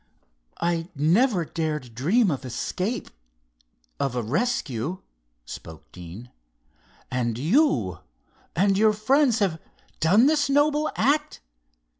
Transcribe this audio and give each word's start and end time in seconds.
"I 0.59 0.87
never 0.95 1.45
dared 1.45 1.93
dream 1.93 2.31
of 2.31 2.43
escape, 2.43 3.11
of 3.99 4.15
a 4.15 4.23
rescue," 4.23 5.03
spoke 5.45 5.91
Deane. 5.91 6.31
"And 7.11 7.37
you 7.37 7.99
and 8.55 8.79
your 8.79 8.93
friends 8.93 9.37
have 9.37 9.59
done 9.99 10.25
this 10.25 10.49
noble 10.49 10.89
act! 10.95 11.39